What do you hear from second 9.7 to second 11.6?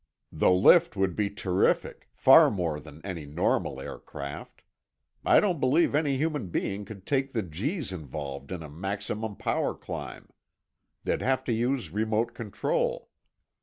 climb; they'd have to